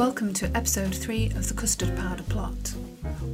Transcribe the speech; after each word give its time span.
Welcome 0.00 0.32
to 0.32 0.46
episode 0.56 0.94
3 0.94 1.26
of 1.36 1.46
the 1.46 1.52
Custard 1.52 1.94
Powder 1.94 2.22
Plot. 2.22 2.72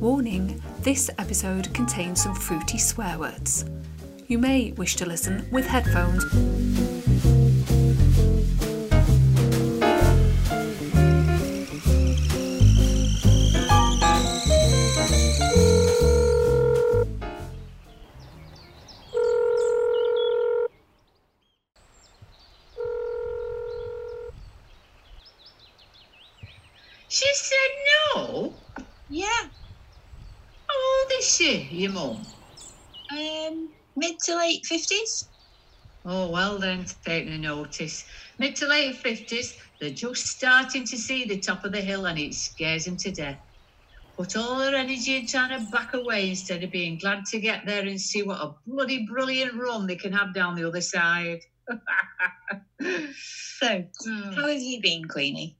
Warning 0.00 0.60
this 0.80 1.08
episode 1.16 1.72
contains 1.72 2.20
some 2.20 2.34
fruity 2.34 2.76
swear 2.76 3.20
words. 3.20 3.66
You 4.26 4.38
may 4.38 4.72
wish 4.72 4.96
to 4.96 5.06
listen 5.06 5.46
with 5.52 5.64
headphones. 5.64 6.24
She 27.16 27.30
said 27.34 27.70
no. 28.16 28.54
Yeah, 29.08 29.28
How 30.68 30.76
old 30.76 31.12
is 31.20 31.36
she, 31.36 31.62
your 31.72 31.92
mum? 31.92 32.26
um, 33.10 33.68
mid 33.96 34.16
to 34.26 34.36
late 34.36 34.66
fifties. 34.66 35.30
Oh, 36.04 36.30
well 36.30 36.58
then, 36.58 36.86
taking 37.06 37.32
a 37.34 37.38
notice. 37.38 38.04
Mid 38.38 38.56
to 38.56 38.68
late 38.68 38.96
50s, 39.02 39.52
they're 39.80 39.90
just 39.90 40.26
starting 40.26 40.84
to 40.84 40.98
see 40.98 41.24
the 41.24 41.40
top 41.40 41.64
of 41.64 41.72
the 41.72 41.80
hill 41.80 42.06
and 42.06 42.18
it 42.18 42.34
scares 42.34 42.84
them 42.86 42.96
to 42.98 43.12
death. 43.12 43.40
Put 44.18 44.36
all 44.36 44.58
their 44.58 44.74
energy 44.76 45.16
in 45.16 45.26
trying 45.26 45.58
to 45.58 45.66
back 45.70 45.94
away 45.94 46.30
instead 46.30 46.64
of 46.64 46.70
being 46.72 46.98
glad 46.98 47.24
to 47.32 47.40
get 47.40 47.66
there 47.66 47.82
and 47.86 48.00
see 48.00 48.22
what 48.22 48.40
a 48.40 48.54
bloody 48.66 49.06
brilliant 49.06 49.54
run 49.54 49.86
they 49.86 49.96
can 49.96 50.12
have 50.12 50.34
down 50.34 50.56
the 50.56 50.68
other 50.68 50.82
side. 50.82 51.40
So, 53.60 53.84
Hmm. 54.06 54.32
how 54.32 54.48
have 54.48 54.60
you 54.60 54.82
been, 54.82 55.08
Queenie? 55.08 55.56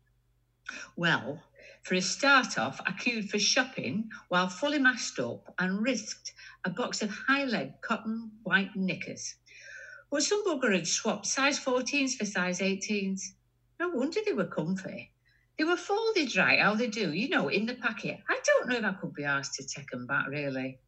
Well, 0.97 1.43
for 1.87 1.95
a 1.95 2.03
start 2.03 2.59
off, 2.59 2.81
I 2.85 2.91
queued 2.91 3.31
for 3.31 3.39
shopping 3.39 4.11
while 4.29 4.49
fully 4.49 4.81
masked 4.81 5.21
up 5.21 5.55
and 5.61 5.85
risked 5.85 6.33
a 6.65 6.71
box 6.71 7.01
of 7.01 7.11
high 7.11 7.45
leg 7.45 7.81
cotton 7.81 8.33
white 8.43 8.75
knickers. 8.75 9.37
But 10.11 10.25
some 10.25 10.45
bugger 10.45 10.75
had 10.75 10.89
swapped 10.89 11.27
size 11.27 11.61
14s 11.61 12.15
for 12.17 12.25
size 12.25 12.59
18s. 12.59 13.21
No 13.79 13.91
wonder 13.91 14.19
they 14.27 14.33
were 14.33 14.47
comfy. 14.47 15.13
They 15.59 15.63
were 15.63 15.77
folded 15.77 16.37
right, 16.37 16.59
how 16.59 16.75
they 16.75 16.89
do, 16.89 17.13
you 17.13 17.29
know, 17.29 17.47
in 17.49 17.67
the 17.67 17.75
packet. 17.75 18.19
I 18.29 18.41
don't 18.45 18.69
know 18.69 18.79
if 18.79 18.85
I 18.85 18.93
could 19.01 19.15
be 19.15 19.23
asked 19.23 19.55
to 19.55 19.67
take 19.67 19.89
them 19.91 20.09
back, 20.09 20.27
really. 20.27 20.81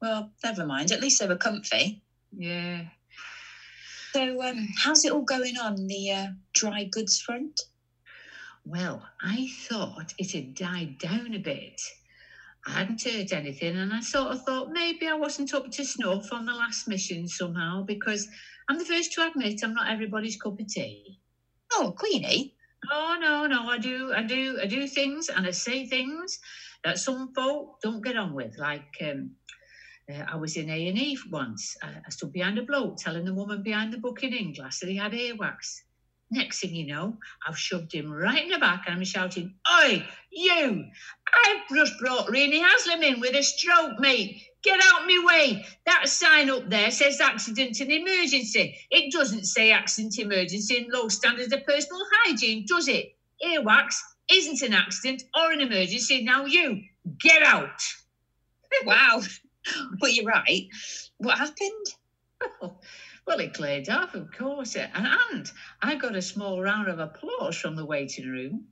Well, 0.00 0.30
never 0.44 0.64
mind. 0.64 0.92
At 0.92 1.00
least 1.00 1.18
they 1.18 1.26
were 1.26 1.36
comfy. 1.36 2.00
Yeah. 2.32 2.82
So, 4.12 4.40
um, 4.40 4.68
how's 4.78 5.04
it 5.04 5.10
all 5.10 5.22
going 5.22 5.58
on 5.58 5.88
the 5.88 6.12
uh, 6.12 6.26
dry 6.52 6.84
goods 6.84 7.20
front? 7.20 7.60
Well, 8.66 9.06
I 9.22 9.48
thought 9.68 10.14
it 10.16 10.32
had 10.32 10.54
died 10.54 10.98
down 10.98 11.34
a 11.34 11.38
bit. 11.38 11.80
I 12.66 12.70
hadn't 12.70 13.02
heard 13.02 13.30
anything, 13.32 13.76
and 13.76 13.92
I 13.92 14.00
sort 14.00 14.32
of 14.32 14.42
thought 14.42 14.70
maybe 14.72 15.06
I 15.06 15.14
wasn't 15.14 15.52
up 15.52 15.70
to 15.70 15.84
snuff 15.84 16.32
on 16.32 16.46
the 16.46 16.54
last 16.54 16.88
mission 16.88 17.28
somehow 17.28 17.82
because 17.82 18.26
I'm 18.68 18.78
the 18.78 18.86
first 18.86 19.12
to 19.12 19.26
admit 19.26 19.60
I'm 19.62 19.74
not 19.74 19.90
everybody's 19.90 20.36
cup 20.40 20.58
of 20.58 20.66
tea. 20.66 21.20
Oh, 21.74 21.94
Queenie. 21.98 22.54
Oh 22.90 23.18
no, 23.20 23.46
no, 23.46 23.68
I 23.68 23.76
do, 23.76 24.12
I 24.14 24.22
do, 24.22 24.58
I 24.62 24.66
do 24.66 24.86
things 24.86 25.28
and 25.28 25.46
I 25.46 25.50
say 25.50 25.86
things 25.86 26.38
that 26.84 26.98
some 26.98 27.34
folk 27.34 27.80
don't 27.82 28.02
get 28.02 28.16
on 28.16 28.32
with. 28.32 28.56
Like 28.58 28.96
um, 29.02 29.32
uh, 30.10 30.24
I 30.26 30.36
was 30.36 30.56
in 30.56 30.70
A 30.70 30.88
and 30.88 30.98
E 30.98 31.18
once. 31.30 31.76
I, 31.82 31.88
I 32.06 32.10
stood 32.10 32.32
behind 32.32 32.58
a 32.58 32.62
bloke 32.62 32.96
telling 32.96 33.26
the 33.26 33.34
woman 33.34 33.62
behind 33.62 33.92
the 33.92 33.98
booking 33.98 34.32
in 34.32 34.54
glass 34.54 34.78
that 34.80 34.88
he 34.88 34.96
had 34.96 35.12
earwax. 35.12 35.82
Next 36.30 36.60
thing 36.60 36.74
you 36.74 36.86
know, 36.86 37.16
I've 37.46 37.58
shoved 37.58 37.92
him 37.92 38.10
right 38.10 38.42
in 38.42 38.48
the 38.48 38.58
back 38.58 38.84
and 38.86 38.96
I'm 38.96 39.04
shouting, 39.04 39.54
Oi, 39.82 40.04
you! 40.30 40.84
I've 41.46 41.76
just 41.76 41.92
brought 42.00 42.30
Rainy 42.30 42.60
Haslam 42.60 43.02
in 43.02 43.20
with 43.20 43.36
a 43.36 43.42
stroke, 43.42 44.00
mate. 44.00 44.42
Get 44.62 44.80
out 44.82 45.06
my 45.06 45.22
way. 45.26 45.64
That 45.84 46.08
sign 46.08 46.48
up 46.48 46.70
there 46.70 46.90
says 46.90 47.20
accident 47.20 47.78
and 47.80 47.92
emergency. 47.92 48.76
It 48.90 49.12
doesn't 49.12 49.44
say 49.44 49.70
accident 49.70 50.18
emergency 50.18 50.78
and 50.78 50.92
low 50.92 51.08
standards 51.08 51.52
of 51.52 51.64
personal 51.66 52.00
hygiene, 52.24 52.64
does 52.66 52.88
it? 52.88 53.16
Earwax 53.44 53.96
isn't 54.32 54.62
an 54.62 54.72
accident 54.72 55.22
or 55.38 55.52
an 55.52 55.60
emergency. 55.60 56.24
Now 56.24 56.46
you 56.46 56.82
get 57.20 57.42
out. 57.42 57.80
Wow. 58.84 59.20
but 60.00 60.14
you're 60.14 60.24
right. 60.26 60.66
What 61.18 61.38
happened? 61.38 61.86
well, 63.26 63.40
it 63.40 63.54
cleared 63.54 63.88
off, 63.88 64.14
of 64.14 64.30
course. 64.32 64.76
Eh, 64.76 64.86
and, 64.94 65.06
and 65.32 65.50
I 65.82 65.94
got 65.96 66.16
a 66.16 66.22
small 66.22 66.60
round 66.60 66.88
of 66.88 66.98
applause 66.98 67.56
from 67.56 67.76
the 67.76 67.84
waiting 67.86 68.28
room. 68.28 68.66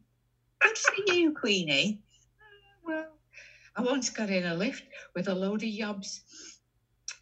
Good 0.61 0.79
for 0.79 1.13
you, 1.13 1.33
Queenie. 1.33 2.01
Uh, 2.85 2.89
well, 2.89 3.07
I 3.77 3.83
once 3.83 4.11
got 4.11 4.29
in 4.29 4.45
a 4.45 4.55
lift 4.55 4.83
with 5.15 5.29
a 5.29 5.35
load 5.35 5.63
of 5.63 5.69
yobs. 5.69 6.21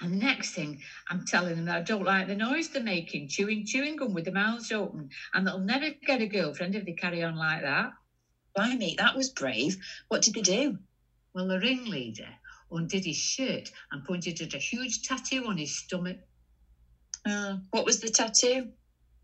And 0.01 0.15
the 0.15 0.17
next 0.17 0.53
thing, 0.53 0.81
I'm 1.11 1.27
telling 1.27 1.57
them 1.57 1.67
that 1.67 1.77
I 1.77 1.83
don't 1.83 2.05
like 2.05 2.27
the 2.27 2.35
noise 2.35 2.71
they're 2.71 2.83
making, 2.83 3.29
chewing 3.29 3.67
chewing 3.67 3.97
gum 3.97 4.15
with 4.15 4.25
their 4.25 4.33
mouths 4.33 4.73
open, 4.73 5.11
and 5.35 5.47
they'll 5.47 5.59
never 5.59 5.91
get 6.07 6.23
a 6.23 6.27
girlfriend 6.27 6.75
if 6.75 6.87
they 6.87 6.93
carry 6.93 7.23
on 7.23 7.37
like 7.37 7.61
that. 7.61 7.93
Blimey, 8.57 8.97
that 8.97 9.15
was 9.15 9.29
brave. 9.29 9.77
What 10.09 10.23
did 10.23 10.35
they 10.35 10.41
do? 10.41 10.79
Well, 11.35 11.49
the 11.49 11.61
ringleader 11.61 12.29
undid 12.73 13.05
his 13.05 13.17
shirt 13.17 13.71
and 13.93 14.05
pointed 14.05 14.41
at 14.41 14.55
a 14.55 14.59
huge 14.59 15.03
tattoo 15.03 15.45
on 15.47 15.59
his 15.59 15.77
stomach. 15.77 16.19
Uh, 17.29 17.57
what 17.71 17.85
was 17.85 18.01
the 18.01 18.09
tattoo? 18.09 18.69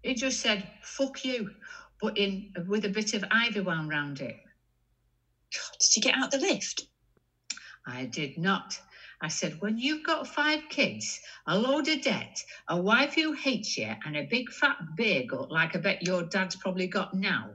It 0.02 0.16
just 0.16 0.40
said 0.40 0.68
"fuck 0.82 1.24
you," 1.24 1.50
but 2.00 2.16
in 2.18 2.52
with 2.68 2.84
a 2.84 2.90
bit 2.90 3.14
of 3.14 3.24
ivy 3.30 3.60
wound 3.60 3.90
round 3.90 4.20
it. 4.20 4.36
God, 5.54 5.76
did 5.80 5.96
you 5.96 6.02
get 6.02 6.16
out 6.16 6.30
the 6.30 6.38
lift? 6.38 6.82
I 7.86 8.06
did 8.06 8.36
not. 8.38 8.78
I 9.22 9.28
said, 9.28 9.56
when 9.60 9.78
you've 9.78 10.04
got 10.04 10.26
five 10.28 10.60
kids, 10.68 11.20
a 11.46 11.58
load 11.58 11.88
of 11.88 12.02
debt, 12.02 12.42
a 12.68 12.76
wife 12.80 13.14
who 13.14 13.32
hates 13.32 13.78
you, 13.78 13.92
and 14.04 14.16
a 14.16 14.28
big 14.30 14.50
fat 14.52 14.76
beer 14.96 15.24
gut 15.28 15.50
like 15.50 15.74
I 15.74 15.78
bet 15.78 16.02
your 16.02 16.24
dad's 16.24 16.56
probably 16.56 16.86
got 16.86 17.14
now, 17.14 17.50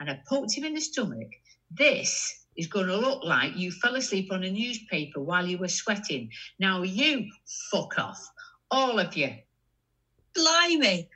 and 0.00 0.10
I 0.10 0.20
poked 0.28 0.56
him 0.56 0.64
in 0.64 0.74
the 0.74 0.80
stomach, 0.80 1.28
this 1.70 2.46
is 2.56 2.66
going 2.66 2.86
to 2.88 2.96
look 2.96 3.24
like 3.24 3.56
you 3.56 3.72
fell 3.72 3.96
asleep 3.96 4.30
on 4.32 4.44
a 4.44 4.50
newspaper 4.50 5.20
while 5.20 5.46
you 5.46 5.58
were 5.58 5.68
sweating. 5.68 6.30
Now 6.58 6.82
you 6.82 7.26
fuck 7.70 7.98
off, 7.98 8.20
all 8.70 8.98
of 8.98 9.16
you. 9.16 9.30
Blimey. 10.36 11.08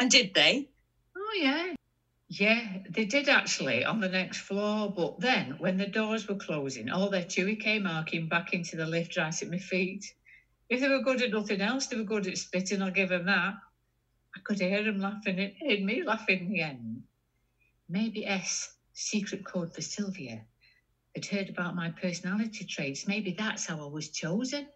And 0.00 0.10
did 0.10 0.34
they? 0.34 0.68
Oh, 1.16 1.38
yeah. 1.40 1.74
Yeah, 2.28 2.78
they 2.90 3.06
did 3.06 3.28
actually 3.28 3.84
on 3.84 4.00
the 4.00 4.08
next 4.08 4.38
floor. 4.38 4.92
But 4.94 5.20
then, 5.20 5.56
when 5.58 5.78
the 5.78 5.86
doors 5.86 6.28
were 6.28 6.36
closing, 6.36 6.90
all 6.90 7.08
their 7.08 7.22
chewy 7.24 7.58
came 7.58 7.86
arcing 7.86 8.28
back 8.28 8.52
into 8.52 8.76
the 8.76 8.86
lift 8.86 9.16
right 9.16 9.42
at 9.42 9.50
my 9.50 9.58
feet. 9.58 10.04
If 10.68 10.80
they 10.80 10.88
were 10.88 11.02
good 11.02 11.22
at 11.22 11.30
nothing 11.30 11.62
else, 11.62 11.86
they 11.86 11.96
were 11.96 12.04
good 12.04 12.26
at 12.26 12.36
spitting, 12.36 12.82
I'll 12.82 12.90
give 12.90 13.08
them 13.08 13.26
that. 13.26 13.54
I 14.36 14.40
could 14.44 14.60
hear 14.60 14.84
them 14.84 15.00
laughing. 15.00 15.36
Made 15.62 15.84
me 15.84 16.04
laugh 16.04 16.28
in 16.28 16.50
the 16.50 16.60
end. 16.60 17.02
Maybe 17.88 18.26
S, 18.26 18.74
secret 18.92 19.44
code 19.44 19.74
for 19.74 19.80
Sylvia, 19.82 20.44
had 21.14 21.26
heard 21.26 21.48
about 21.48 21.74
my 21.74 21.90
personality 21.90 22.64
traits. 22.66 23.08
Maybe 23.08 23.32
that's 23.32 23.66
how 23.66 23.82
I 23.82 23.88
was 23.88 24.10
chosen. 24.10 24.68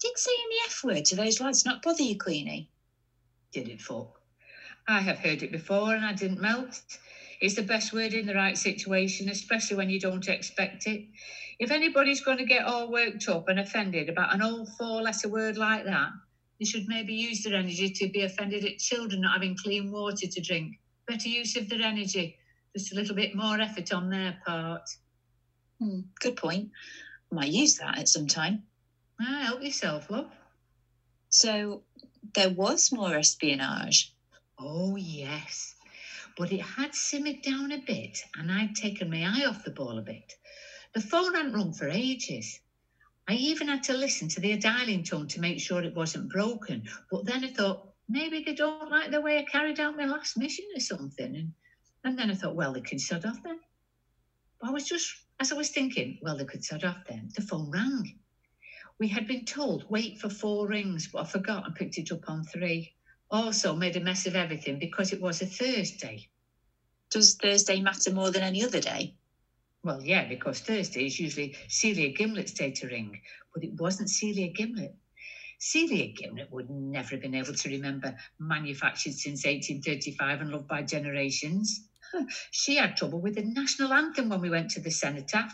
Did 0.00 0.18
saying 0.18 0.48
the 0.50 0.66
F 0.66 0.84
word 0.84 1.04
to 1.06 1.16
those 1.16 1.40
lads 1.40 1.64
not 1.64 1.82
bother 1.82 2.02
you, 2.02 2.18
Queenie? 2.18 2.71
Did 3.52 3.68
it 3.68 3.82
fuck? 3.82 4.18
I 4.88 5.00
have 5.00 5.18
heard 5.18 5.42
it 5.42 5.52
before 5.52 5.94
and 5.94 6.04
I 6.04 6.12
didn't 6.12 6.40
melt. 6.40 6.80
It's 7.40 7.54
the 7.54 7.62
best 7.62 7.92
word 7.92 8.14
in 8.14 8.26
the 8.26 8.34
right 8.34 8.56
situation, 8.56 9.28
especially 9.28 9.76
when 9.76 9.90
you 9.90 10.00
don't 10.00 10.26
expect 10.28 10.86
it. 10.86 11.06
If 11.58 11.70
anybody's 11.70 12.22
going 12.22 12.38
to 12.38 12.44
get 12.44 12.64
all 12.64 12.90
worked 12.90 13.28
up 13.28 13.48
and 13.48 13.60
offended 13.60 14.08
about 14.08 14.34
an 14.34 14.42
old 14.42 14.68
four 14.78 15.02
letter 15.02 15.28
word 15.28 15.56
like 15.56 15.84
that, 15.84 16.10
they 16.58 16.64
should 16.64 16.86
maybe 16.88 17.14
use 17.14 17.42
their 17.42 17.54
energy 17.54 17.90
to 17.90 18.08
be 18.08 18.22
offended 18.22 18.64
at 18.64 18.78
children 18.78 19.22
not 19.22 19.34
having 19.34 19.56
clean 19.56 19.90
water 19.90 20.26
to 20.26 20.40
drink. 20.40 20.76
Better 21.08 21.28
use 21.28 21.56
of 21.56 21.68
their 21.68 21.82
energy. 21.82 22.36
Just 22.76 22.92
a 22.92 22.96
little 22.96 23.16
bit 23.16 23.34
more 23.34 23.60
effort 23.60 23.92
on 23.92 24.08
their 24.08 24.38
part. 24.46 24.88
Hmm, 25.80 26.00
good 26.20 26.36
point. 26.36 26.70
Might 27.30 27.50
use 27.50 27.76
that 27.78 27.98
at 27.98 28.08
some 28.08 28.26
time. 28.26 28.62
Ah, 29.20 29.42
help 29.44 29.62
yourself, 29.62 30.10
love. 30.10 30.30
So 31.28 31.82
there 32.34 32.50
was 32.50 32.92
more 32.92 33.14
espionage. 33.16 34.12
Oh, 34.58 34.96
yes. 34.96 35.74
But 36.36 36.52
it 36.52 36.60
had 36.60 36.94
simmered 36.94 37.42
down 37.42 37.72
a 37.72 37.78
bit, 37.78 38.22
and 38.36 38.50
I'd 38.50 38.74
taken 38.74 39.10
my 39.10 39.24
eye 39.24 39.46
off 39.46 39.64
the 39.64 39.70
ball 39.70 39.98
a 39.98 40.02
bit. 40.02 40.34
The 40.94 41.00
phone 41.00 41.34
hadn't 41.34 41.52
rung 41.52 41.72
for 41.72 41.88
ages. 41.88 42.60
I 43.28 43.34
even 43.34 43.68
had 43.68 43.82
to 43.84 43.92
listen 43.92 44.28
to 44.28 44.40
their 44.40 44.56
dialing 44.56 45.04
tone 45.04 45.28
to 45.28 45.40
make 45.40 45.60
sure 45.60 45.82
it 45.82 45.94
wasn't 45.94 46.30
broken. 46.30 46.88
But 47.10 47.24
then 47.24 47.44
I 47.44 47.48
thought, 47.48 47.92
maybe 48.08 48.42
they 48.44 48.54
don't 48.54 48.90
like 48.90 49.10
the 49.10 49.20
way 49.20 49.38
I 49.38 49.44
carried 49.44 49.80
out 49.80 49.96
my 49.96 50.06
last 50.06 50.36
mission 50.36 50.66
or 50.74 50.80
something. 50.80 51.34
And, 51.36 51.52
and 52.04 52.18
then 52.18 52.30
I 52.30 52.34
thought, 52.34 52.56
well, 52.56 52.72
they 52.72 52.80
can 52.80 52.98
sod 52.98 53.24
off 53.24 53.42
then. 53.42 53.60
But 54.60 54.70
I 54.70 54.72
was 54.72 54.88
just, 54.88 55.14
as 55.40 55.52
I 55.52 55.56
was 55.56 55.70
thinking, 55.70 56.18
well, 56.22 56.36
they 56.36 56.44
could 56.44 56.64
sod 56.64 56.84
off 56.84 57.04
then, 57.08 57.30
the 57.34 57.42
phone 57.42 57.70
rang. 57.70 58.18
We 59.02 59.08
had 59.08 59.26
been 59.26 59.44
told, 59.44 59.90
wait 59.90 60.20
for 60.20 60.30
four 60.30 60.68
rings, 60.68 61.08
but 61.12 61.22
I 61.22 61.24
forgot 61.24 61.66
and 61.66 61.74
picked 61.74 61.98
it 61.98 62.12
up 62.12 62.30
on 62.30 62.44
three. 62.44 62.94
Also 63.32 63.74
made 63.74 63.96
a 63.96 64.00
mess 64.00 64.26
of 64.26 64.36
everything 64.36 64.78
because 64.78 65.12
it 65.12 65.20
was 65.20 65.42
a 65.42 65.46
Thursday. 65.46 66.28
Does 67.10 67.34
Thursday 67.34 67.80
matter 67.80 68.12
more 68.12 68.30
than 68.30 68.44
any 68.44 68.62
other 68.62 68.78
day? 68.78 69.16
Well, 69.82 70.00
yeah, 70.00 70.28
because 70.28 70.60
Thursday 70.60 71.06
is 71.06 71.18
usually 71.18 71.56
Celia 71.66 72.10
Gimlet's 72.10 72.52
day 72.52 72.70
to 72.70 72.86
ring, 72.86 73.20
but 73.52 73.64
it 73.64 73.72
wasn't 73.72 74.08
Celia 74.08 74.52
Gimlet. 74.52 74.94
Celia 75.58 76.12
Gimlet 76.12 76.52
would 76.52 76.70
never 76.70 77.16
have 77.16 77.22
been 77.22 77.34
able 77.34 77.54
to 77.54 77.68
remember 77.70 78.16
manufactured 78.38 79.14
since 79.14 79.44
1835 79.44 80.42
and 80.42 80.50
loved 80.52 80.68
by 80.68 80.80
generations. 80.80 81.88
She 82.52 82.76
had 82.76 82.96
trouble 82.96 83.20
with 83.20 83.34
the 83.34 83.42
national 83.42 83.92
anthem 83.94 84.28
when 84.28 84.40
we 84.40 84.50
went 84.50 84.70
to 84.70 84.80
the 84.80 84.92
cenotaph. 84.92 85.52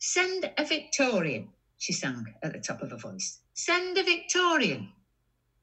Send 0.00 0.50
a 0.58 0.64
Victorian, 0.64 1.50
she 1.82 1.92
sang 1.92 2.32
at 2.44 2.52
the 2.52 2.60
top 2.60 2.80
of 2.80 2.92
her 2.92 2.96
voice. 2.96 3.40
Send 3.54 3.98
a 3.98 4.04
Victorian. 4.04 4.92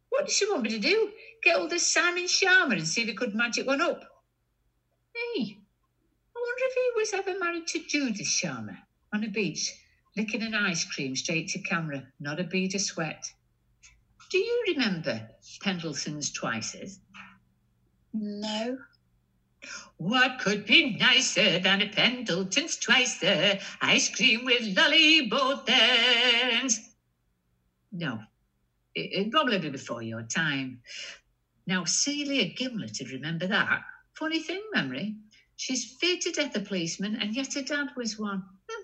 What 0.10 0.26
does 0.26 0.36
she 0.36 0.50
want 0.50 0.64
me 0.64 0.70
to 0.72 0.78
do? 0.78 1.14
Get 1.42 1.56
all 1.56 1.70
this 1.70 1.94
Simon 1.94 2.26
Sharma 2.26 2.74
and 2.74 2.86
see 2.86 3.04
if 3.04 3.08
he 3.08 3.14
could 3.14 3.34
magic 3.34 3.66
one 3.66 3.80
up? 3.80 4.04
Hey, 5.16 5.44
I 6.36 6.36
wonder 6.36 6.64
if 6.66 6.74
he 6.74 6.92
was 6.98 7.14
ever 7.14 7.40
married 7.40 7.68
to 7.68 7.80
Judith 7.88 8.28
Sharma 8.28 8.80
on 9.14 9.24
a 9.24 9.30
beach, 9.30 9.74
licking 10.18 10.44
an 10.44 10.56
ice 10.56 10.84
cream 10.84 11.16
straight 11.16 11.48
to 11.52 11.60
camera, 11.60 12.06
not 12.20 12.42
a 12.42 12.44
bead 12.44 12.76
of 12.76 12.82
sweat. 12.82 13.24
Do 14.30 14.40
you 14.40 14.64
remember 14.68 15.26
Pendleton's 15.62 16.34
Twicers? 16.38 16.98
No. 18.12 18.78
What 19.98 20.40
could 20.40 20.66
be 20.66 20.98
nicer 20.98 21.60
than 21.60 21.82
a 21.82 21.90
Pendleton's 21.90 22.78
Twicer? 22.78 23.62
Ice 23.82 24.10
cream 24.16 24.46
with 24.46 24.78
lolly 24.78 25.28
both 25.28 25.68
ends. 25.68 26.80
No, 27.92 28.20
it, 28.96 29.12
it'd 29.14 29.32
probably 29.32 29.60
be 29.60 29.70
before 29.70 30.02
your 30.02 30.24
time. 30.24 30.82
Now, 31.68 31.84
Celia 31.84 32.46
Gimlet 32.46 32.98
would 33.00 33.12
remember 33.12 33.48
that. 33.48 33.84
Funny 34.14 34.40
thing, 34.42 34.62
memory. 34.74 35.16
She's 35.56 35.98
feared 36.00 36.22
to 36.22 36.32
death 36.32 36.56
a 36.56 36.62
policeman, 36.62 37.18
and 37.18 37.36
yet 37.36 37.54
her 37.54 37.62
dad 37.62 37.90
was 37.98 38.18
one. 38.18 38.44
Hmm. 38.70 38.84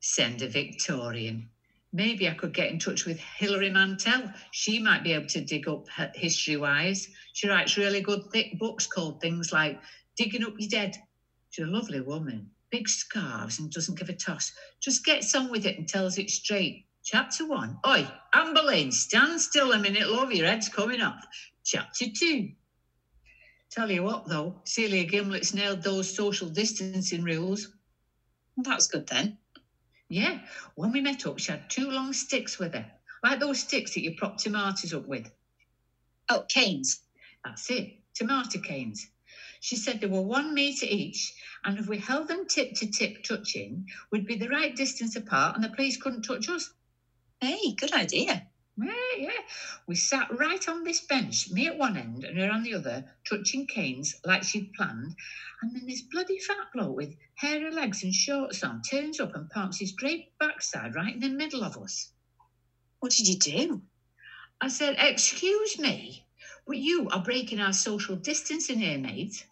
Send 0.00 0.42
a 0.42 0.48
Victorian. 0.48 1.48
Maybe 1.92 2.28
I 2.28 2.34
could 2.34 2.54
get 2.54 2.70
in 2.70 2.78
touch 2.78 3.04
with 3.04 3.18
Hilary 3.18 3.70
Mantel. 3.70 4.32
She 4.52 4.78
might 4.78 5.02
be 5.02 5.12
able 5.12 5.26
to 5.26 5.40
dig 5.40 5.66
up 5.68 5.86
history 6.14 6.56
wise. 6.56 7.08
She 7.32 7.48
writes 7.48 7.76
really 7.76 8.00
good, 8.00 8.22
thick 8.32 8.58
books 8.58 8.86
called 8.86 9.20
things 9.20 9.52
like 9.52 9.80
Digging 10.16 10.44
Up 10.44 10.54
Your 10.58 10.68
Dead. 10.68 10.96
She's 11.50 11.66
a 11.66 11.68
lovely 11.68 12.00
woman, 12.00 12.48
big 12.70 12.88
scarves 12.88 13.58
and 13.58 13.72
doesn't 13.72 13.98
give 13.98 14.08
a 14.08 14.12
toss. 14.12 14.52
Just 14.80 15.04
gets 15.04 15.34
on 15.34 15.50
with 15.50 15.66
it 15.66 15.78
and 15.78 15.88
tells 15.88 16.16
it 16.16 16.30
straight. 16.30 16.86
Chapter 17.02 17.48
one. 17.48 17.78
Oi, 17.84 18.06
Amber 18.34 18.62
Lane, 18.62 18.92
stand 18.92 19.40
still 19.40 19.72
a 19.72 19.78
minute, 19.78 20.08
love, 20.08 20.32
your 20.32 20.46
head's 20.46 20.68
coming 20.68 21.00
off. 21.00 21.26
Chapter 21.64 22.06
two. 22.16 22.50
Tell 23.70 23.90
you 23.90 24.04
what, 24.04 24.28
though, 24.28 24.60
Celia 24.64 25.04
Gimlet's 25.04 25.54
nailed 25.54 25.82
those 25.82 26.14
social 26.14 26.48
distancing 26.48 27.24
rules. 27.24 27.68
That's 28.56 28.86
good 28.86 29.08
then. 29.08 29.38
Yeah, 30.10 30.40
when 30.76 30.92
we 30.92 31.02
met 31.02 31.26
up, 31.26 31.40
she 31.40 31.52
had 31.52 31.70
two 31.70 31.90
long 31.90 32.12
sticks 32.14 32.58
with 32.58 32.74
her, 32.74 32.86
like 33.24 33.40
those 33.40 33.60
sticks 33.60 33.94
that 33.94 34.02
you 34.02 34.16
prop 34.18 34.38
tomatoes 34.38 34.94
up 34.94 35.06
with. 35.08 35.30
Oh, 36.30 36.44
canes. 36.48 37.00
That's 37.44 37.70
it, 37.70 38.00
tomato 38.14 38.60
canes. 38.60 39.06
She 39.60 39.76
said 39.76 40.00
they 40.00 40.08
were 40.08 40.22
one 40.22 40.54
metre 40.54 40.86
each, 40.88 41.34
and 41.64 41.78
if 41.78 41.88
we 41.88 41.98
held 41.98 42.28
them 42.28 42.46
tip 42.48 42.74
to 42.76 42.90
tip 42.90 43.24
touching, 43.24 43.86
we'd 44.12 44.26
be 44.26 44.36
the 44.36 44.48
right 44.48 44.76
distance 44.76 45.16
apart 45.16 45.56
and 45.56 45.64
the 45.64 45.70
police 45.70 45.96
couldn't 45.96 46.22
touch 46.22 46.48
us. 46.50 46.70
Hey, 47.40 47.72
good 47.78 47.92
idea. 47.94 48.49
Yeah, 48.76 48.92
yeah. 49.18 49.30
We 49.86 49.94
sat 49.94 50.38
right 50.38 50.66
on 50.68 50.84
this 50.84 51.00
bench, 51.02 51.50
me 51.50 51.66
at 51.66 51.76
one 51.76 51.96
end 51.96 52.24
and 52.24 52.38
her 52.38 52.50
on 52.50 52.62
the 52.62 52.74
other, 52.74 53.04
touching 53.28 53.66
canes 53.66 54.14
like 54.24 54.42
she'd 54.42 54.72
planned. 54.74 55.14
And 55.62 55.74
then 55.74 55.86
this 55.86 56.02
bloody 56.02 56.38
fat 56.38 56.68
bloke 56.72 56.96
with 56.96 57.14
hairy 57.34 57.70
legs 57.70 58.02
and 58.02 58.14
shorts 58.14 58.62
on 58.64 58.80
turns 58.82 59.20
up 59.20 59.34
and 59.34 59.50
parks 59.50 59.78
his 59.78 59.92
great 59.92 60.36
backside 60.38 60.94
right 60.94 61.14
in 61.14 61.20
the 61.20 61.28
middle 61.28 61.62
of 61.62 61.76
us. 61.76 62.12
What 63.00 63.12
did 63.12 63.28
you 63.28 63.38
do? 63.38 63.82
I 64.60 64.68
said, 64.68 64.96
Excuse 64.98 65.78
me, 65.78 66.26
but 66.66 66.76
you 66.76 67.08
are 67.10 67.22
breaking 67.22 67.60
our 67.60 67.72
social 67.72 68.16
distancing 68.16 68.78
here, 68.78 68.98
mate. 68.98 69.46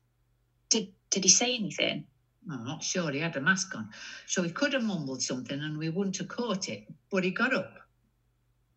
Did 0.70 0.92
did 1.10 1.24
he 1.24 1.30
say 1.30 1.54
anything? 1.54 2.06
I'm 2.50 2.64
not 2.64 2.82
sure. 2.82 3.10
He 3.10 3.20
had 3.20 3.36
a 3.36 3.40
mask 3.40 3.74
on. 3.74 3.90
So 4.26 4.42
he 4.42 4.50
could 4.50 4.72
have 4.72 4.82
mumbled 4.82 5.22
something 5.22 5.60
and 5.60 5.76
we 5.76 5.88
wouldn't 5.90 6.16
have 6.18 6.28
caught 6.28 6.68
it. 6.68 6.86
But 7.10 7.24
he 7.24 7.30
got 7.30 7.54
up. 7.54 7.74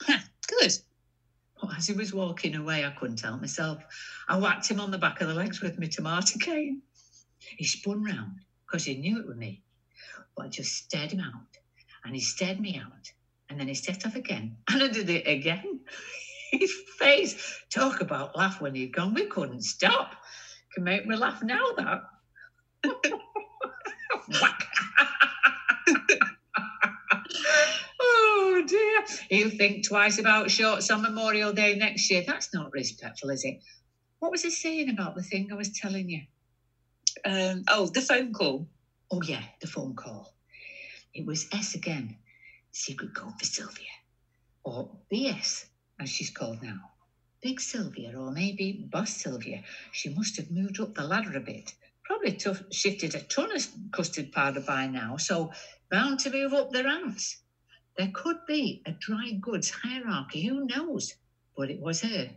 Good. 0.60 0.72
As 1.78 1.88
he 1.88 1.94
was 1.94 2.14
walking 2.14 2.56
away, 2.56 2.84
I 2.86 2.90
couldn't 2.92 3.22
help 3.22 3.40
myself. 3.40 3.84
I 4.28 4.38
whacked 4.38 4.70
him 4.70 4.80
on 4.80 4.92
the 4.92 4.98
back 4.98 5.22
of 5.22 5.28
the 5.28 5.34
legs 5.34 5.62
with 5.62 5.80
my 5.80 5.88
tomato 5.88 6.38
cane. 6.40 6.82
He 7.58 7.66
spun 7.66 8.04
round 8.04 8.40
because 8.66 8.84
he 8.86 8.96
knew 8.96 9.20
it 9.20 9.28
was 9.28 9.38
me. 9.38 9.62
But 10.36 10.48
I 10.48 10.50
just 10.50 10.74
stared 10.74 11.12
him 11.12 11.20
out. 11.20 11.48
And 12.04 12.16
he 12.16 12.22
stared 12.22 12.60
me 12.60 12.78
out. 12.84 13.12
And 13.50 13.60
then 13.60 13.68
he 13.68 13.74
set 13.74 14.06
off 14.06 14.16
again. 14.16 14.58
And 14.72 14.82
I 14.84 14.88
did 14.88 15.10
it 15.10 15.28
again. 15.28 15.82
His 16.52 16.74
face, 17.00 17.62
talk 17.70 18.02
about 18.02 18.36
laugh 18.36 18.60
when 18.60 18.76
he'd 18.76 18.94
gone. 18.94 19.14
We 19.14 19.26
couldn't 19.26 19.62
stop. 19.62 20.16
Can 20.74 20.84
make 20.84 21.06
me 21.06 21.16
laugh 21.16 21.42
now, 21.44 21.64
that. 21.78 22.02
oh 28.02 28.64
dear. 28.68 28.91
He'll 29.30 29.50
think 29.50 29.88
twice 29.88 30.20
about 30.20 30.52
shorts 30.52 30.90
on 30.92 31.02
Memorial 31.02 31.54
Day 31.54 31.76
next 31.76 32.10
year. 32.10 32.24
That's 32.26 32.54
not 32.54 32.72
respectful, 32.72 33.30
is 33.30 33.44
it? 33.44 33.60
What 34.20 34.32
was 34.32 34.44
he 34.44 34.50
saying 34.50 34.90
about 34.90 35.16
the 35.16 35.24
thing 35.24 35.50
I 35.52 35.56
was 35.56 35.72
telling 35.72 36.10
you? 36.10 36.22
Um, 37.26 37.64
oh, 37.68 37.88
the 37.88 38.02
phone 38.02 38.34
call. 38.34 38.68
Oh, 39.12 39.22
yeah, 39.24 39.44
the 39.60 39.68
phone 39.68 39.96
call. 39.96 40.34
It 41.14 41.26
was 41.26 41.48
S 41.52 41.76
again, 41.76 42.18
secret 42.72 43.14
code 43.14 43.34
for 43.38 43.46
Sylvia. 43.46 43.88
Or 44.64 44.90
BS, 45.12 45.66
as 46.00 46.10
she's 46.10 46.30
called 46.30 46.62
now. 46.62 46.80
Big 47.42 47.60
Sylvia, 47.60 48.18
or 48.18 48.32
maybe 48.32 48.88
Boss 48.92 49.12
Sylvia. 49.12 49.64
She 49.92 50.10
must 50.10 50.38
have 50.38 50.52
moved 50.52 50.80
up 50.80 50.94
the 50.94 51.04
ladder 51.04 51.36
a 51.36 51.42
bit 51.42 51.74
probably 52.12 52.34
tough, 52.34 52.62
shifted 52.72 53.16
a 53.16 53.22
ton 53.22 53.56
of 53.56 53.66
custard 53.92 54.34
powder 54.34 54.60
by 54.60 54.86
now, 54.86 55.16
so 55.16 55.52
bound 55.90 56.20
to 56.20 56.30
move 56.30 56.54
up 56.54 56.70
the 56.72 56.84
ranks. 56.84 57.38
There 57.98 58.12
could 58.14 58.38
be 58.48 58.82
a 58.86 58.92
dry 58.92 59.32
goods 59.40 59.70
hierarchy, 59.70 60.46
who 60.46 60.66
knows? 60.66 61.16
But 61.56 61.70
it 61.70 61.80
was 61.80 62.02
her. 62.02 62.30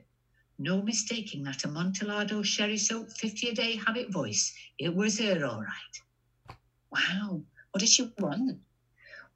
No 0.59 0.83
mistaking 0.83 1.43
that 1.45 1.65
Amontillado 1.65 2.43
sherry 2.43 2.77
soap 2.77 3.11
50 3.11 3.49
a 3.49 3.55
day 3.55 3.77
habit 3.77 4.11
voice. 4.11 4.55
It 4.79 4.95
was 4.95 5.19
her, 5.19 5.45
all 5.45 5.61
right. 5.61 6.57
Wow. 6.91 7.43
What 7.71 7.81
did 7.81 7.89
she 7.89 8.13
want? 8.19 8.61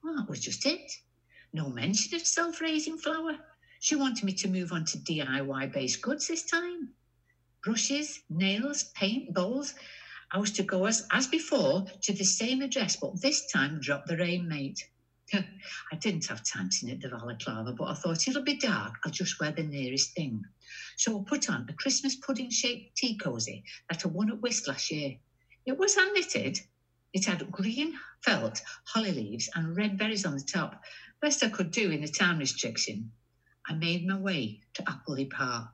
Well, 0.03 0.15
that 0.15 0.29
was 0.29 0.39
just 0.39 0.65
it. 0.65 0.91
No 1.51 1.69
mention 1.69 2.15
of 2.15 2.25
self 2.25 2.61
raising 2.61 2.97
flour. 2.97 3.37
She 3.79 3.95
wanted 3.95 4.23
me 4.23 4.33
to 4.33 4.47
move 4.47 4.71
on 4.71 4.85
to 4.85 4.97
DIY 4.97 5.73
based 5.73 6.01
goods 6.01 6.27
this 6.27 6.43
time. 6.43 6.93
Brushes, 7.63 8.21
nails, 8.29 8.83
paint, 8.95 9.33
bowls, 9.33 9.73
I 10.31 10.37
was 10.37 10.51
to 10.51 10.63
go 10.63 10.85
as, 10.85 11.07
as 11.11 11.27
before 11.27 11.85
to 12.01 12.13
the 12.13 12.23
same 12.23 12.61
address, 12.61 12.95
but 12.95 13.19
this 13.21 13.51
time 13.51 13.79
drop 13.81 14.05
the 14.05 14.15
rain, 14.15 14.47
mate. 14.47 14.87
I 15.33 15.95
didn't 15.97 16.27
have 16.27 16.43
time 16.43 16.69
to 16.69 16.85
knit 16.85 17.01
the 17.01 17.09
balaclava, 17.09 17.73
but 17.73 17.85
I 17.85 17.93
thought 17.93 18.27
it'll 18.27 18.43
be 18.43 18.57
dark. 18.57 18.95
I'll 19.03 19.11
just 19.11 19.39
wear 19.39 19.51
the 19.51 19.63
nearest 19.63 20.13
thing. 20.15 20.43
So 20.97 21.19
I 21.19 21.23
put 21.27 21.49
on 21.49 21.67
a 21.69 21.73
Christmas 21.73 22.15
pudding 22.15 22.49
shaped 22.49 22.95
tea 22.97 23.17
cosy 23.17 23.63
that 23.89 24.05
I 24.05 24.09
won 24.09 24.31
at 24.31 24.41
Whist 24.41 24.67
last 24.67 24.91
year. 24.91 25.17
It 25.65 25.77
was 25.77 25.95
hand 25.95 26.11
knitted. 26.13 26.59
It 27.13 27.25
had 27.25 27.51
green 27.51 27.97
felt, 28.23 28.61
holly 28.85 29.11
leaves, 29.11 29.49
and 29.55 29.75
red 29.75 29.97
berries 29.97 30.25
on 30.25 30.35
the 30.35 30.43
top. 30.43 30.81
Best 31.21 31.43
I 31.43 31.49
could 31.49 31.71
do 31.71 31.91
in 31.91 32.01
the 32.01 32.07
time 32.07 32.39
restriction. 32.39 33.11
I 33.67 33.73
made 33.73 34.07
my 34.07 34.17
way 34.17 34.61
to 34.75 34.83
Appley 34.83 35.29
Park. 35.29 35.69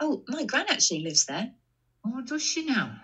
Oh, 0.00 0.22
my 0.28 0.44
gran 0.44 0.66
actually 0.68 1.00
lives 1.00 1.24
there. 1.26 1.50
Oh, 2.04 2.22
does 2.22 2.42
she 2.42 2.66
now? 2.66 3.00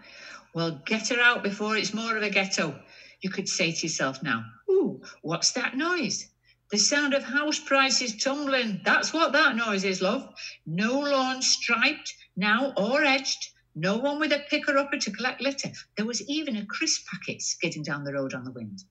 Well, 0.55 0.83
get 0.85 1.09
her 1.09 1.21
out 1.21 1.43
before 1.43 1.77
it's 1.77 1.95
more 1.95 2.17
of 2.17 2.23
a 2.23 2.31
ghetto. 2.31 2.79
You 3.23 3.31
could 3.31 3.49
say 3.49 3.73
to 3.73 3.87
yourself 3.87 4.23
now, 4.23 4.45
Ooh, 4.71 5.01
what's 5.23 5.53
that 5.53 5.77
noise? 5.77 6.29
The 6.71 6.79
sound 6.79 7.15
of 7.15 7.23
house 7.23 7.59
prices 7.59 8.17
tumbling. 8.17 8.81
That's 8.85 9.13
what 9.13 9.33
that 9.33 9.57
noise 9.57 9.85
is, 9.85 10.03
love. 10.03 10.35
No 10.67 11.01
lawn 11.01 11.43
striped 11.43 12.15
now 12.37 12.73
or 12.77 13.05
edged. 13.05 13.51
No 13.75 13.97
one 13.97 14.19
with 14.19 14.33
a 14.33 14.45
picker 14.51 14.77
upper 14.77 14.99
to 14.99 15.11
collect 15.13 15.41
litter. 15.41 15.71
There 15.97 16.07
was 16.07 16.29
even 16.29 16.57
a 16.57 16.67
crisp 16.67 17.07
packet 17.09 17.43
skidding 17.43 17.83
down 17.83 18.05
the 18.05 18.13
road 18.15 18.35
on 18.35 18.45
the 18.45 18.53
wind. 18.53 18.85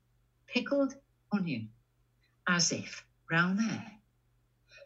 Pickled 0.47 0.93
onion. 1.31 1.69
As 2.47 2.71
if 2.71 3.03
round 3.29 3.59
there. 3.59 3.91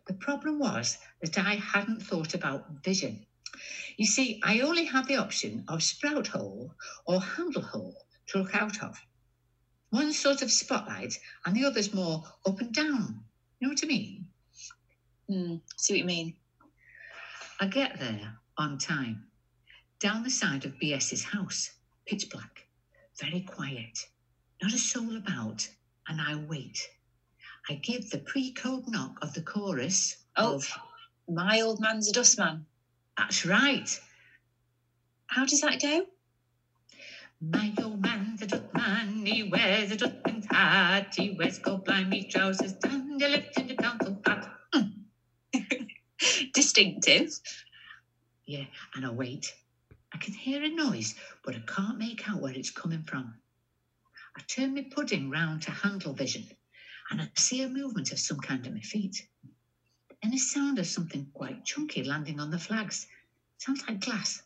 The 0.08 0.14
problem 0.16 0.60
was 0.60 0.98
that 1.22 1.38
I 1.38 1.56
hadn't 1.56 2.02
thought 2.02 2.34
about 2.34 2.84
vision. 2.84 3.26
You 3.98 4.06
see, 4.06 4.42
I 4.44 4.62
only 4.62 4.86
had 4.86 5.08
the 5.08 5.18
option 5.18 5.66
of 5.68 5.84
sprout 5.84 6.28
hole 6.28 6.74
or 7.06 7.22
handle 7.22 7.62
hole 7.62 7.96
to 8.28 8.40
look 8.40 8.56
out 8.56 8.82
of. 8.84 9.00
One 9.92 10.12
sort 10.14 10.42
of 10.42 10.52
spotlight 10.52 11.20
and 11.46 11.56
the 11.56 11.66
other's 11.66 11.94
more 11.94 12.24
up 12.46 12.60
and 12.60 12.74
down. 12.74 13.24
You 13.60 13.68
know 13.68 13.72
what 13.74 13.84
I 13.84 13.88
mean? 13.88 14.28
Mm, 15.30 15.62
see 15.78 15.94
what 15.94 16.00
you 16.00 16.06
mean. 16.06 16.36
I 17.60 17.68
get 17.68 18.00
there 18.00 18.38
on 18.58 18.78
time. 18.78 19.28
down 20.00 20.24
the 20.24 20.30
side 20.30 20.66
of 20.66 20.78
BS's 20.80 21.24
house, 21.24 21.72
pitch 22.06 22.30
black, 22.30 22.68
very 23.20 23.42
quiet, 23.42 23.98
not 24.62 24.74
a 24.74 24.78
soul 24.78 25.16
about, 25.18 25.68
and 26.08 26.22
I 26.22 26.36
wait. 26.36 26.90
I 27.70 27.76
give 27.76 28.10
the 28.12 28.20
pre 28.20 28.52
code 28.52 28.84
knock 28.88 29.18
of 29.22 29.34
the 29.34 29.42
chorus 29.42 30.18
Oh. 30.38 30.56
of 30.56 30.70
My 31.28 31.62
old 31.62 31.80
man's 31.80 32.10
a 32.10 32.14
dustman. 32.14 32.66
That's 33.18 33.46
right. 33.46 33.90
How 35.28 35.46
does 35.46 35.62
that 35.62 35.82
go? 35.82 36.06
My 37.42 37.74
old 37.82 38.02
man's 38.02 38.25
a 38.56 38.60
dustman, 38.60 39.26
he 39.26 39.44
wears 39.44 39.92
a 39.92 39.98
dustman's 39.98 40.46
hat, 40.50 41.14
he 41.18 41.32
wears 41.32 41.60
gold 41.60 41.86
blimey 41.86 42.24
trousers, 42.24 42.74
and 42.84 43.22
he 43.22 43.28
lives 43.28 43.58
in 43.58 43.68
the 43.68 43.76
council 43.76 44.18
flat. 44.24 44.48
Hmm. 44.74 45.60
Distinctive. 46.54 47.30
Yeah, 48.46 48.66
and 48.96 49.06
I 49.06 49.10
wait. 49.10 49.54
I 50.14 50.18
can 50.18 50.34
hear 50.34 50.64
a 50.64 50.70
noise, 50.70 51.16
but 51.44 51.56
I 51.56 51.60
can't 51.68 51.98
make 51.98 52.28
out 52.30 52.42
where 52.42 52.54
it's 52.54 52.70
coming 52.70 53.04
from. 53.06 53.34
I 54.38 54.42
turn 54.48 54.74
my 54.74 54.86
pudding 54.90 55.30
round 55.30 55.62
to 55.64 55.72
handle 55.72 56.14
vision, 56.14 56.46
and 57.12 57.22
I 57.22 57.28
see 57.36 57.62
a 57.62 57.68
movement 57.68 58.12
of 58.12 58.20
some 58.20 58.40
kind 58.40 58.66
at 58.66 58.74
my 58.74 58.80
feet. 58.80 59.28
And 60.24 60.34
a 60.34 60.38
sound 60.38 60.80
of 60.80 60.88
something 60.88 61.28
quite 61.34 61.66
chunky 61.66 62.04
landing 62.04 62.40
on 62.40 62.52
the 62.52 62.58
flags. 62.58 63.08
Sounds 63.58 63.84
like 63.88 64.00
glass. 64.00 64.42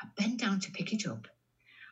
I 0.00 0.06
bend 0.16 0.38
down 0.38 0.60
to 0.60 0.70
pick 0.70 0.92
it 0.92 1.06
up, 1.06 1.26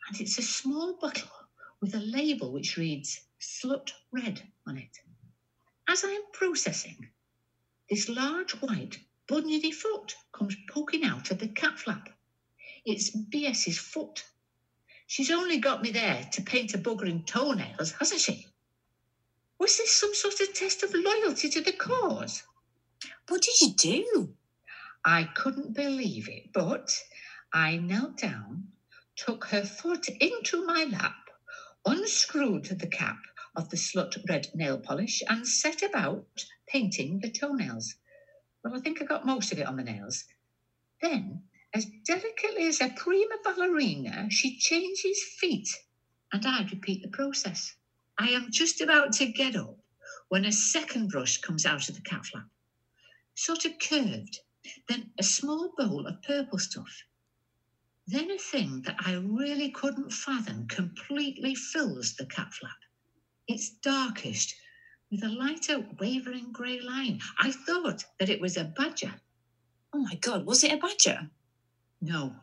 and 0.09 0.21
it's 0.21 0.39
a 0.39 0.43
small 0.43 0.99
bottle 1.01 1.38
with 1.81 1.95
a 1.95 1.99
label 1.99 2.53
which 2.53 2.77
reads 2.77 3.21
Slut 3.41 3.93
Red 4.11 4.43
on 4.67 4.77
it. 4.79 4.99
As 5.89 6.05
I 6.05 6.09
am 6.09 6.23
processing, 6.33 7.09
this 7.89 8.09
large 8.09 8.53
white 8.61 8.99
bunyady 9.27 9.73
foot 9.73 10.15
comes 10.33 10.57
poking 10.71 11.05
out 11.05 11.31
of 11.31 11.39
the 11.39 11.49
cat 11.49 11.79
flap. 11.79 12.09
It's 12.85 13.11
BS's 13.17 13.79
foot. 13.79 14.25
She's 15.07 15.31
only 15.31 15.59
got 15.59 15.83
me 15.83 15.91
there 15.91 16.29
to 16.33 16.43
paint 16.43 16.75
a 16.75 16.79
bugger 16.79 17.09
in 17.09 17.25
toenails, 17.25 17.93
hasn't 17.93 18.21
she? 18.21 18.47
Was 19.59 19.77
this 19.77 19.93
some 19.93 20.15
sort 20.15 20.41
of 20.41 20.55
test 20.55 20.83
of 20.83 20.95
loyalty 20.95 21.49
to 21.49 21.61
the 21.61 21.73
cause? 21.73 22.43
What 23.29 23.43
did 23.43 23.61
you 23.61 23.75
do? 23.75 24.35
I 25.05 25.25
couldn't 25.25 25.75
believe 25.75 26.29
it, 26.29 26.53
but 26.53 26.97
I 27.53 27.77
knelt 27.77 28.19
down, 28.19 28.69
took 29.17 29.47
her 29.47 29.65
foot 29.65 30.09
into 30.09 30.67
my 30.67 30.85
lap, 30.85 31.28
unscrewed 31.89 32.67
the 32.67 32.87
cap 32.87 33.19
of 33.57 33.71
the 33.71 33.77
slut 33.77 34.17
red 34.29 34.47
nail 34.55 34.79
polish, 34.79 35.23
and 35.29 35.49
set 35.49 35.83
about 35.83 36.45
painting 36.69 37.19
the 37.21 37.31
toenails. 37.31 37.95
Well, 38.63 38.75
I 38.75 38.81
think 38.81 39.01
I 39.01 39.07
got 39.07 39.25
most 39.25 39.53
of 39.53 39.59
it 39.59 39.67
on 39.67 39.77
the 39.77 39.83
nails. 39.83 40.25
Then, 41.01 41.43
as 41.75 41.87
delicately 42.05 42.67
as 42.67 42.81
a 42.81 42.91
prima 42.91 43.37
ballerina, 43.43 44.31
she 44.31 44.59
changes 44.59 45.23
feet, 45.39 45.69
and 46.33 46.45
I 46.45 46.69
repeat 46.71 47.03
the 47.03 47.09
process. 47.09 47.75
I 48.19 48.31
am 48.31 48.51
just 48.51 48.81
about 48.81 49.13
to 49.15 49.27
get 49.27 49.57
up 49.57 49.79
when 50.29 50.45
a 50.45 50.53
second 50.53 51.09
brush 51.09 51.39
comes 51.39 51.65
out 51.65 51.89
of 51.89 51.95
the 51.95 52.03
cat 52.03 52.27
flap, 52.27 52.49
sort 53.35 53.65
of 53.65 53.79
curved, 53.79 54.41
then 54.89 55.11
a 55.19 55.23
small 55.23 55.73
bowl 55.77 56.07
of 56.07 56.23
purple 56.23 56.59
stuff. 56.59 57.05
Then 58.11 58.31
a 58.31 58.39
thing 58.39 58.81
that 58.87 58.97
I 59.05 59.17
really 59.17 59.69
couldn't 59.69 60.15
fathom 60.15 60.67
completely 60.69 61.55
fills 61.55 62.15
the 62.15 62.25
cat 62.25 62.55
flap. 62.55 62.79
It's 63.47 63.69
darkest 63.83 64.55
with 65.11 65.23
a 65.25 65.29
lighter 65.29 65.87
wavering 66.01 66.51
grey 66.51 66.81
line. 66.81 67.21
I 67.39 67.51
thought 67.51 68.03
that 68.19 68.31
it 68.31 68.41
was 68.41 68.57
a 68.57 68.65
badger. 68.65 69.13
Oh 69.93 69.99
my 69.99 70.15
god, 70.15 70.47
was 70.47 70.65
it 70.65 70.73
a 70.73 70.79
badger? 70.79 71.29
No, 72.01 72.35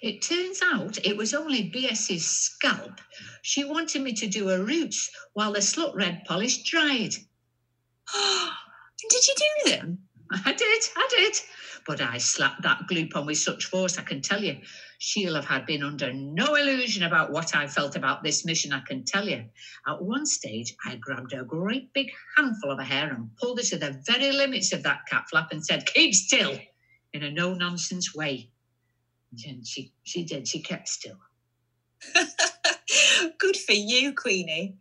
it 0.00 0.22
turns 0.22 0.60
out 0.62 0.96
it 1.04 1.18
was 1.18 1.34
only 1.34 1.70
BS's 1.70 2.24
scalp. 2.24 3.02
She 3.42 3.62
wanted 3.64 4.00
me 4.00 4.14
to 4.14 4.26
do 4.26 4.48
her 4.48 4.64
roots 4.64 5.10
while 5.34 5.52
the 5.52 5.58
slut 5.58 5.94
red 5.94 6.22
polish 6.24 6.62
dried. 6.62 7.12
did 8.14 9.28
you 9.28 9.34
do 9.36 9.70
them? 9.70 9.98
I 10.46 10.52
did, 10.54 10.82
I 10.96 11.08
did. 11.10 11.36
But 11.86 12.00
I 12.00 12.16
slapped 12.16 12.62
that 12.62 12.86
glue 12.86 13.08
on 13.14 13.26
with 13.26 13.38
such 13.38 13.66
force, 13.66 13.98
I 13.98 14.02
can 14.02 14.22
tell 14.22 14.42
you. 14.42 14.56
She'll 15.02 15.34
have 15.34 15.46
had 15.46 15.64
been 15.64 15.82
under 15.82 16.12
no 16.12 16.56
illusion 16.56 17.04
about 17.04 17.32
what 17.32 17.56
I 17.56 17.66
felt 17.66 17.96
about 17.96 18.22
this 18.22 18.44
mission, 18.44 18.70
I 18.70 18.80
can 18.80 19.02
tell 19.02 19.26
you. 19.26 19.46
At 19.88 20.02
one 20.02 20.26
stage, 20.26 20.74
I 20.84 20.96
grabbed 20.96 21.32
a 21.32 21.42
great 21.42 21.90
big 21.94 22.10
handful 22.36 22.70
of 22.70 22.78
her 22.78 22.84
hair 22.84 23.10
and 23.10 23.34
pulled 23.38 23.60
her 23.60 23.64
to 23.64 23.78
the 23.78 24.02
very 24.06 24.30
limits 24.30 24.74
of 24.74 24.82
that 24.82 25.06
cat 25.08 25.24
flap 25.30 25.52
and 25.52 25.64
said, 25.64 25.86
Keep 25.86 26.14
still, 26.14 26.58
in 27.14 27.22
a 27.22 27.30
no 27.30 27.54
nonsense 27.54 28.14
way. 28.14 28.50
And 29.46 29.66
she, 29.66 29.94
she 30.02 30.22
did, 30.22 30.46
she 30.46 30.60
kept 30.60 30.86
still. 30.86 31.16
Good 33.38 33.56
for 33.56 33.72
you, 33.72 34.12
Queenie. 34.12 34.76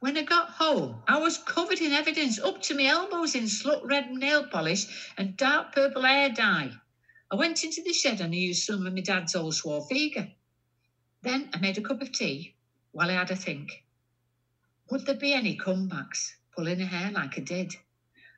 When 0.00 0.18
I 0.18 0.24
got 0.24 0.50
home, 0.50 1.02
I 1.08 1.20
was 1.20 1.38
covered 1.38 1.80
in 1.80 1.92
evidence 1.92 2.38
up 2.38 2.60
to 2.64 2.74
my 2.74 2.84
elbows 2.84 3.34
in 3.34 3.44
slut 3.44 3.80
red 3.88 4.10
nail 4.10 4.46
polish 4.46 5.12
and 5.16 5.38
dark 5.38 5.74
purple 5.74 6.02
hair 6.02 6.28
dye. 6.28 6.72
I 7.30 7.36
went 7.36 7.62
into 7.62 7.82
the 7.82 7.92
shed 7.92 8.20
and 8.20 8.32
I 8.32 8.36
used 8.36 8.64
some 8.64 8.86
of 8.86 8.94
my 8.94 9.00
dad's 9.00 9.36
old 9.36 9.52
Swarfega. 9.52 10.32
Then 11.22 11.50
I 11.52 11.58
made 11.58 11.76
a 11.76 11.82
cup 11.82 12.00
of 12.00 12.12
tea 12.12 12.54
while 12.92 13.10
I 13.10 13.14
had 13.14 13.30
a 13.30 13.36
think. 13.36 13.84
Would 14.90 15.04
there 15.04 15.14
be 15.14 15.34
any 15.34 15.56
comebacks 15.58 16.32
pulling 16.56 16.80
her 16.80 16.86
hair 16.86 17.10
like 17.10 17.36
I 17.36 17.42
did? 17.42 17.74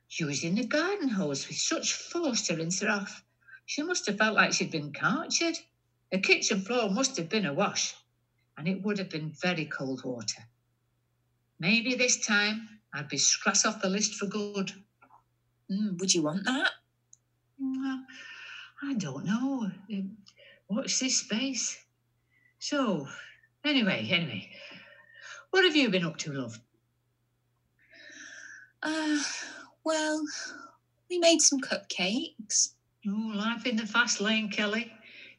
Using 0.09 0.55
the 0.55 0.65
garden 0.65 1.07
hose 1.07 1.47
with 1.47 1.57
such 1.57 1.93
force 1.93 2.47
to 2.47 2.55
rinse 2.55 2.81
her 2.81 2.89
off. 2.89 3.23
She 3.65 3.81
must 3.81 4.05
have 4.07 4.17
felt 4.17 4.35
like 4.35 4.51
she'd 4.51 4.71
been 4.71 4.91
cartured. 4.91 5.55
The 6.11 6.19
kitchen 6.19 6.61
floor 6.61 6.89
must 6.89 7.15
have 7.15 7.29
been 7.29 7.45
awash, 7.45 7.95
and 8.57 8.67
it 8.67 8.81
would 8.81 8.97
have 8.97 9.09
been 9.09 9.31
very 9.41 9.65
cold 9.65 10.03
water. 10.03 10.43
Maybe 11.61 11.95
this 11.95 12.19
time 12.25 12.67
I'd 12.93 13.07
be 13.07 13.17
scratched 13.17 13.65
off 13.65 13.81
the 13.81 13.87
list 13.87 14.15
for 14.15 14.25
good. 14.25 14.73
Mm, 15.71 15.97
would 15.99 16.13
you 16.13 16.23
want 16.23 16.43
that? 16.43 16.71
Well, 17.57 18.03
I 18.83 18.93
don't 18.95 19.25
know. 19.25 19.71
Um, 19.93 20.17
Watch 20.69 20.99
this 20.99 21.17
space. 21.17 21.77
So, 22.59 23.05
anyway, 23.65 24.07
anyway, 24.09 24.49
what 25.49 25.65
have 25.65 25.75
you 25.75 25.89
been 25.89 26.05
up 26.05 26.17
to, 26.19 26.31
love? 26.31 26.59
Uh, 28.81 29.19
well, 29.83 30.23
we 31.09 31.17
made 31.19 31.41
some 31.41 31.59
cupcakes. 31.59 32.69
Oh, 33.05 33.33
life 33.35 33.65
in 33.65 33.75
the 33.75 33.85
fast 33.85 34.21
lane, 34.21 34.49
Kelly. 34.49 34.93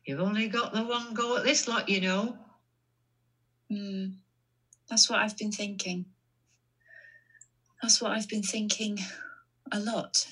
You've 0.05 0.21
only 0.21 0.49
got 0.49 0.75
the 0.75 0.85
one 0.85 1.15
go 1.15 1.39
at 1.39 1.45
this 1.45 1.67
lot, 1.67 1.89
you 1.89 2.03
know. 2.03 2.37
Hmm, 3.71 4.07
that's 4.91 5.09
what 5.09 5.21
I've 5.21 5.39
been 5.39 5.53
thinking. 5.53 6.05
That's 7.81 8.03
what 8.03 8.13
I've 8.13 8.29
been 8.29 8.43
thinking 8.43 8.99
a 9.71 9.81
lot. 9.81 10.27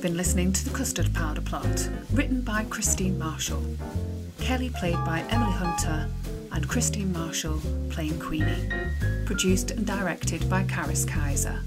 You've 0.00 0.12
been 0.12 0.16
listening 0.16 0.50
to 0.54 0.64
The 0.64 0.74
Custard 0.74 1.12
Powder 1.12 1.42
Plot, 1.42 1.90
written 2.14 2.40
by 2.40 2.64
Christine 2.70 3.18
Marshall. 3.18 3.62
Kelly 4.40 4.70
played 4.70 4.94
by 5.04 5.20
Emily 5.28 5.52
Hunter, 5.52 6.08
and 6.52 6.66
Christine 6.66 7.12
Marshall 7.12 7.60
playing 7.90 8.18
Queenie. 8.18 8.70
Produced 9.26 9.72
and 9.72 9.86
directed 9.86 10.48
by 10.48 10.62
Carys 10.64 11.04
Kaiser. 11.04 11.60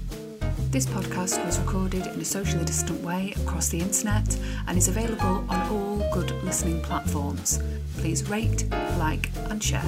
This 0.72 0.84
podcast 0.84 1.46
was 1.46 1.60
recorded 1.60 2.08
in 2.08 2.20
a 2.20 2.24
socially 2.24 2.64
distant 2.64 3.00
way 3.04 3.34
across 3.36 3.68
the 3.68 3.78
internet 3.78 4.36
and 4.66 4.76
is 4.76 4.88
available 4.88 5.46
on 5.48 5.70
all 5.70 6.10
good 6.12 6.32
listening 6.42 6.82
platforms. 6.82 7.60
Please 7.98 8.28
rate, 8.28 8.68
like, 8.98 9.30
and 9.48 9.62
share. 9.62 9.80